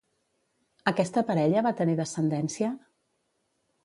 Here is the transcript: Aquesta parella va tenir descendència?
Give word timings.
Aquesta 0.91 1.23
parella 1.27 1.63
va 1.67 1.73
tenir 1.81 1.97
descendència? 1.99 2.71